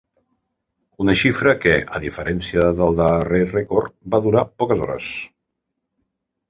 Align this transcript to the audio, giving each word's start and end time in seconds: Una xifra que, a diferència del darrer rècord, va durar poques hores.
Una 1.03 1.13
xifra 1.19 1.53
que, 1.65 1.75
a 1.97 2.01
diferència 2.07 2.65
del 2.81 2.99
darrer 3.03 3.43
rècord, 3.53 3.97
va 4.15 4.25
durar 4.29 4.47
poques 4.65 4.85
hores. 4.89 5.13